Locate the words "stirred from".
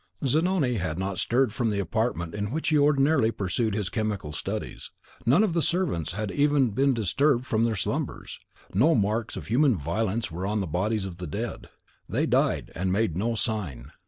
1.19-1.69